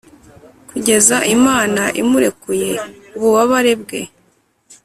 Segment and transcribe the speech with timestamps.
[0.69, 2.69] kugeza imana imurekuye
[3.15, 4.01] ububabare bwe;